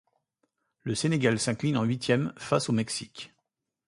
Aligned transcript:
Le 0.81 0.95
Sénégal 0.95 1.37
s'incline 1.37 1.77
en 1.77 1.83
huitièmes 1.83 2.33
face 2.35 2.69
au 2.69 2.73
Mexique. 2.73 3.35